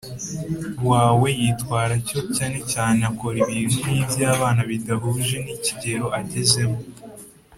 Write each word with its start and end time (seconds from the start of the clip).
Wawe 0.89 1.29
yitwara 1.39 1.91
atyo 1.99 2.19
cyane 2.35 2.57
cyane 2.71 2.99
akora 3.09 3.35
ibintu 3.43 3.75
nk 3.83 3.89
iby 4.01 4.21
abana 4.33 4.61
bidahuje 4.69 5.35
n 5.43 5.47
ikigero 5.57 6.05
agezemo 6.19 6.79